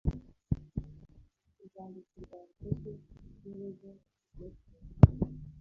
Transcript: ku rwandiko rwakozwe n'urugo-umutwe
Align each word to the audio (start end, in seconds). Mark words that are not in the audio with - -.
ku 1.53 1.59
rwandiko 1.67 2.13
rwakozwe 2.23 2.91
n'urugo-umutwe 3.43 4.75